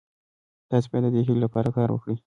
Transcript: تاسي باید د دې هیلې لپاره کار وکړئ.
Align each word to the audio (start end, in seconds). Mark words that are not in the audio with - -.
تاسي 0.69 0.87
باید 0.91 1.03
د 1.05 1.07
دې 1.13 1.21
هیلې 1.27 1.41
لپاره 1.45 1.69
کار 1.77 1.89
وکړئ. 1.91 2.15